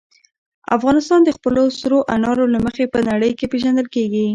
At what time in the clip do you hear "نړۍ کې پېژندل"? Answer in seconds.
3.09-3.87